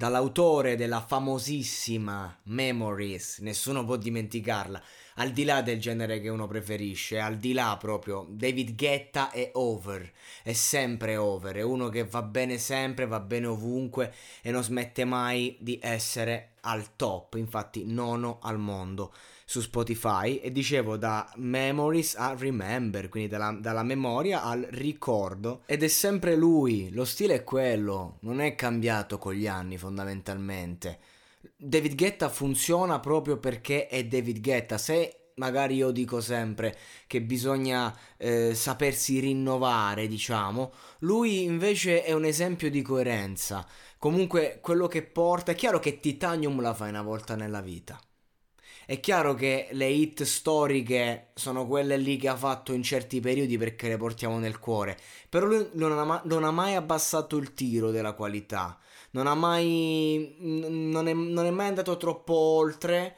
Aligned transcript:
dall'autore 0.00 0.76
della 0.76 1.02
famosissima 1.02 2.34
Memories, 2.44 3.40
nessuno 3.40 3.84
può 3.84 3.96
dimenticarla, 3.96 4.82
al 5.16 5.30
di 5.30 5.44
là 5.44 5.60
del 5.60 5.78
genere 5.78 6.22
che 6.22 6.30
uno 6.30 6.46
preferisce, 6.46 7.18
al 7.18 7.36
di 7.36 7.52
là 7.52 7.76
proprio, 7.78 8.24
David 8.30 8.74
Guetta 8.76 9.30
è 9.30 9.50
over, 9.52 10.10
è 10.42 10.54
sempre 10.54 11.18
over, 11.18 11.56
è 11.56 11.60
uno 11.60 11.90
che 11.90 12.04
va 12.04 12.22
bene 12.22 12.56
sempre, 12.56 13.06
va 13.06 13.20
bene 13.20 13.48
ovunque 13.48 14.14
e 14.40 14.50
non 14.50 14.64
smette 14.64 15.04
mai 15.04 15.58
di 15.60 15.78
essere 15.82 16.52
al 16.62 16.96
top, 16.96 17.34
infatti 17.34 17.84
nono 17.84 18.38
al 18.40 18.56
mondo 18.56 19.12
su 19.50 19.60
Spotify 19.60 20.36
e 20.36 20.52
dicevo 20.52 20.96
da 20.96 21.28
Memories 21.34 22.14
a 22.14 22.36
Remember, 22.38 23.08
quindi 23.08 23.28
dalla, 23.28 23.50
dalla, 23.60 23.82
memoria 23.82 24.44
al 24.44 24.64
ricordo 24.70 25.62
ed 25.66 25.82
è 25.82 25.88
sempre 25.88 26.36
lui, 26.36 26.92
lo 26.92 27.04
stile 27.04 27.34
è 27.34 27.42
quello, 27.42 28.18
non 28.20 28.40
è 28.40 28.54
cambiato 28.54 29.18
con 29.18 29.32
gli 29.32 29.48
anni 29.48 29.76
fondamentalmente. 29.76 31.00
David 31.56 31.96
Guetta 31.96 32.28
funziona 32.28 33.00
proprio 33.00 33.38
perché 33.38 33.88
è 33.88 34.04
David 34.04 34.40
Guetta, 34.40 34.78
se 34.78 35.32
magari 35.34 35.74
io 35.74 35.90
dico 35.90 36.20
sempre 36.20 36.78
che 37.08 37.20
bisogna 37.20 37.92
eh, 38.18 38.54
sapersi 38.54 39.18
rinnovare, 39.18 40.06
diciamo, 40.06 40.72
lui 41.00 41.42
invece 41.42 42.04
è 42.04 42.12
un 42.12 42.24
esempio 42.24 42.70
di 42.70 42.82
coerenza. 42.82 43.66
Comunque 43.98 44.60
quello 44.62 44.86
che 44.86 45.02
porta, 45.02 45.50
è 45.50 45.56
chiaro 45.56 45.80
che 45.80 45.98
Titanium 45.98 46.60
la 46.60 46.72
fai 46.72 46.90
una 46.90 47.02
volta 47.02 47.34
nella 47.34 47.60
vita 47.60 48.00
è 48.90 48.98
chiaro 48.98 49.34
che 49.34 49.68
le 49.70 49.86
hit 49.86 50.24
storiche 50.24 51.28
sono 51.34 51.64
quelle 51.64 51.96
lì 51.96 52.16
che 52.16 52.26
ha 52.26 52.34
fatto 52.34 52.72
in 52.72 52.82
certi 52.82 53.20
periodi 53.20 53.56
perché 53.56 53.86
le 53.86 53.96
portiamo 53.96 54.40
nel 54.40 54.58
cuore, 54.58 54.98
però 55.28 55.46
lui 55.46 55.64
non 55.74 55.96
ha, 55.96 56.20
non 56.24 56.42
ha 56.42 56.50
mai 56.50 56.74
abbassato 56.74 57.36
il 57.36 57.54
tiro 57.54 57.92
della 57.92 58.14
qualità, 58.14 58.76
non 59.12 59.28
ha 59.28 59.36
mai... 59.36 60.34
non 60.40 61.06
è, 61.06 61.12
non 61.12 61.46
è 61.46 61.50
mai 61.50 61.68
andato 61.68 61.96
troppo 61.98 62.34
oltre 62.34 63.16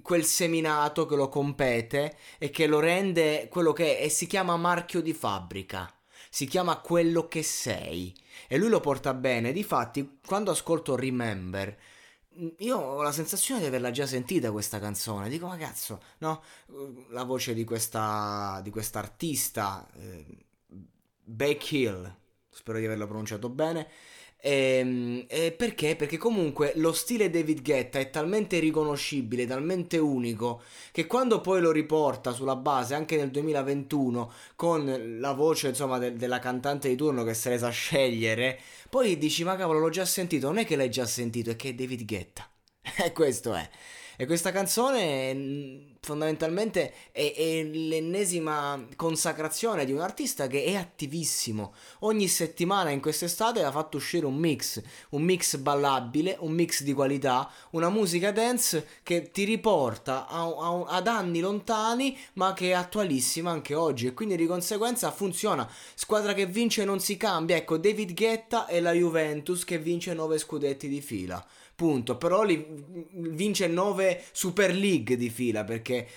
quel 0.00 0.24
seminato 0.24 1.04
che 1.04 1.16
lo 1.16 1.28
compete 1.28 2.16
e 2.38 2.48
che 2.48 2.66
lo 2.66 2.80
rende 2.80 3.48
quello 3.50 3.74
che 3.74 3.98
è 3.98 4.04
e 4.04 4.08
si 4.08 4.26
chiama 4.26 4.56
marchio 4.56 5.02
di 5.02 5.12
fabbrica 5.12 5.92
si 6.30 6.46
chiama 6.46 6.78
quello 6.78 7.28
che 7.28 7.42
sei 7.42 8.14
e 8.48 8.56
lui 8.56 8.68
lo 8.68 8.80
porta 8.80 9.12
bene. 9.12 9.52
Difatti 9.52 10.18
quando 10.24 10.52
ascolto 10.52 10.96
Remember 10.96 11.76
io 12.58 12.76
ho 12.76 13.02
la 13.02 13.12
sensazione 13.12 13.60
di 13.60 13.66
averla 13.66 13.90
già 13.90 14.06
sentita 14.06 14.52
questa 14.52 14.78
canzone. 14.78 15.28
Dico, 15.28 15.46
ma 15.46 15.56
cazzo, 15.56 16.00
no? 16.18 16.42
La 17.10 17.24
voce 17.24 17.54
di 17.54 17.64
questa 17.64 18.60
di 18.62 18.70
quest'artista, 18.70 19.88
eh, 19.94 20.24
Beck 21.24 21.72
Hill, 21.72 22.16
spero 22.48 22.78
di 22.78 22.84
averlo 22.84 23.06
pronunciato 23.06 23.48
bene. 23.48 23.88
E, 24.40 24.52
ehm, 24.78 25.24
e 25.28 25.52
perché? 25.52 25.96
Perché 25.96 26.16
comunque 26.16 26.72
lo 26.76 26.92
stile 26.92 27.30
David 27.30 27.62
Guetta 27.62 27.98
è 27.98 28.10
talmente 28.10 28.58
riconoscibile, 28.58 29.46
talmente 29.46 29.98
unico, 29.98 30.62
che 30.92 31.06
quando 31.06 31.40
poi 31.40 31.60
lo 31.60 31.70
riporta 31.70 32.32
sulla 32.32 32.56
base 32.56 32.94
anche 32.94 33.16
nel 33.16 33.30
2021 33.30 34.32
con 34.56 35.18
la 35.20 35.32
voce 35.32 35.68
insomma 35.68 35.98
de- 35.98 36.14
della 36.14 36.38
cantante 36.38 36.88
di 36.88 36.96
turno 36.96 37.22
che 37.24 37.34
se 37.34 37.50
ne 37.50 37.58
sa 37.58 37.68
scegliere, 37.70 38.58
poi 38.88 39.18
dici 39.18 39.44
ma 39.44 39.56
cavolo 39.56 39.78
l'ho 39.78 39.90
già 39.90 40.04
sentito, 40.04 40.46
non 40.46 40.58
è 40.58 40.66
che 40.66 40.76
l'hai 40.76 40.90
già 40.90 41.06
sentito, 41.06 41.50
è 41.50 41.56
che 41.56 41.70
è 41.70 41.74
David 41.74 42.04
Guetta. 42.04 42.48
E 43.04 43.12
questo 43.12 43.54
è. 43.54 43.68
E 44.20 44.26
questa 44.26 44.52
canzone 44.52 45.32
mm, 45.32 45.78
fondamentalmente 45.98 46.92
è, 47.10 47.32
è, 47.34 47.62
l'ennesima 47.62 48.86
consacrazione 48.94 49.86
di 49.86 49.92
un 49.92 50.00
artista 50.00 50.46
che 50.46 50.62
è 50.64 50.74
attivissimo. 50.74 51.72
Ogni 52.00 52.28
settimana 52.28 52.90
in 52.90 53.00
quest'estate 53.00 53.64
ha 53.64 53.70
fatto 53.70 53.96
uscire 53.96 54.26
un 54.26 54.36
mix, 54.36 54.82
un 55.12 55.22
mix 55.22 55.56
ballabile, 55.56 56.36
un 56.40 56.52
mix 56.52 56.82
di 56.82 56.92
qualità, 56.92 57.50
una 57.70 57.88
musica 57.88 58.30
dance 58.30 58.86
che 59.02 59.30
ti 59.30 59.44
riporta 59.44 60.26
a, 60.28 60.42
a, 60.42 60.84
ad 60.86 61.06
anni 61.06 61.40
lontani 61.40 62.14
ma 62.34 62.52
che 62.52 62.68
è 62.68 62.72
attualissima 62.72 63.50
anche 63.50 63.74
oggi 63.74 64.08
e 64.08 64.12
quindi 64.12 64.36
di 64.36 64.44
conseguenza 64.44 65.10
funziona. 65.12 65.66
Squadra 65.94 66.34
che 66.34 66.44
vince 66.44 66.84
non 66.84 67.00
si 67.00 67.16
cambia. 67.16 67.56
Ecco, 67.56 67.78
David 67.78 68.12
Guetta 68.12 68.66
e 68.66 68.82
la 68.82 68.92
Juventus 68.92 69.64
che 69.64 69.78
vince 69.78 70.12
9 70.12 70.36
scudetti 70.36 70.88
di 70.88 71.00
fila 71.00 71.42
punto. 71.80 72.18
Però 72.18 72.42
li, 72.42 72.62
vince 73.12 73.66
9 73.66 74.09
Super 74.32 74.74
League 74.74 75.16
di 75.16 75.28
fila 75.28 75.64
perché 75.64 76.08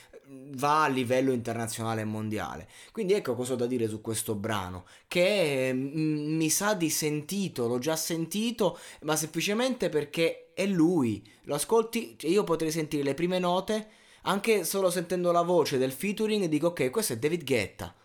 va 0.56 0.84
a 0.84 0.88
livello 0.88 1.32
internazionale 1.32 2.02
e 2.02 2.06
mondiale. 2.06 2.68
Quindi 2.92 3.14
ecco 3.14 3.36
cosa 3.36 3.54
ho 3.54 3.56
da 3.56 3.66
dire 3.66 3.88
su 3.88 4.02
questo 4.02 4.36
brano, 4.36 4.86
che 5.08 5.72
mi 5.74 6.50
sa 6.50 6.74
di 6.74 6.90
sentito, 6.90 7.68
l'ho 7.68 7.80
già 7.80 7.96
sentito, 7.96 8.80
ma 9.02 9.16
semplicemente 9.16 9.90
perché 9.90 10.52
è 10.54 10.66
lui. 10.66 11.24
Lo 11.44 11.56
ascolti, 11.56 12.16
cioè 12.18 12.30
io 12.30 12.44
potrei 12.44 12.72
sentire 12.72 13.04
le 13.04 13.14
prime 13.14 13.40
note, 13.40 13.88
anche 14.24 14.64
solo 14.64 14.90
sentendo 14.90 15.32
la 15.32 15.42
voce 15.42 15.78
del 15.78 15.92
featuring, 15.92 16.46
dico 16.46 16.68
ok, 16.68 16.90
questo 16.90 17.14
è 17.14 17.18
David 17.18 17.44
Guetta. 17.44 17.96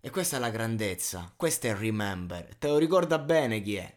E 0.00 0.10
questa 0.10 0.36
è 0.36 0.38
la 0.38 0.50
grandezza, 0.50 1.32
questo 1.34 1.66
è 1.66 1.74
Remember. 1.74 2.56
Te 2.58 2.68
lo 2.68 2.76
ricorda 2.76 3.18
bene 3.18 3.62
chi 3.62 3.76
è? 3.76 3.96